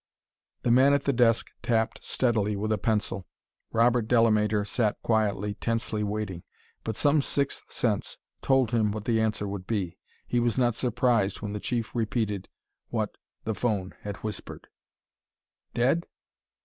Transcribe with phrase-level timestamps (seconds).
[0.63, 3.27] The man at the desk tapped steadily with a pencil;
[3.71, 6.41] Robert Delamater sat quietly, tensely waiting.
[6.83, 9.99] But some sixth sense told him what the answer would be.
[10.25, 12.49] He was not surprised when the Chief repeated
[12.89, 14.69] what the phone had whispered.
[15.75, 16.07] "Dead?...